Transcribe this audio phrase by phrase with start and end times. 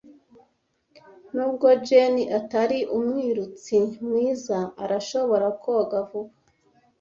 [1.35, 6.33] Nubwo Jane atari umwirutsi mwiza, arashobora koga vuba.